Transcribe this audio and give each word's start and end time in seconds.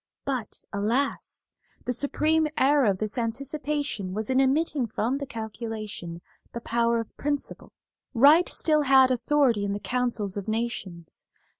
But, 0.25 0.63
alas! 0.73 1.51
the 1.85 1.93
supreme 1.93 2.47
error 2.57 2.85
of 2.85 2.97
this 2.97 3.19
anticipation 3.19 4.15
was 4.15 4.31
in 4.31 4.41
omitting 4.41 4.87
from 4.87 5.19
the 5.19 5.27
calculation 5.27 6.21
the 6.53 6.59
power 6.61 6.99
of 6.99 7.15
principle. 7.17 7.71
Right 8.15 8.49
still 8.49 8.81
had 8.81 9.11
authority 9.11 9.63
in 9.63 9.73
the 9.73 9.79
councils 9.79 10.37
of 10.37 10.47
nations. 10.47 11.27